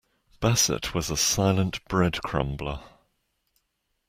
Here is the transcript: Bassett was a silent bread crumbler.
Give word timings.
Bassett 0.39 0.95
was 0.95 1.11
a 1.11 1.15
silent 1.15 1.85
bread 1.85 2.23
crumbler. 2.23 2.79